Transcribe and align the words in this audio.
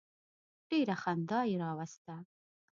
ډېره 0.69 0.95
خندا 1.01 1.39
یې 1.49 1.55
راوسته. 1.63 2.15